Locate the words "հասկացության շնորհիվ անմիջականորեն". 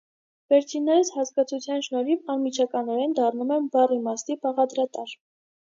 1.17-3.15